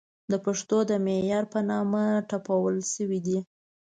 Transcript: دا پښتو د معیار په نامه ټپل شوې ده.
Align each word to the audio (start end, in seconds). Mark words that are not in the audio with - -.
دا 0.31 0.37
پښتو 0.45 0.77
د 0.89 0.91
معیار 1.05 1.43
په 1.53 1.59
نامه 1.69 2.03
ټپل 2.29 2.75
شوې 2.93 3.19
ده. 3.25 3.37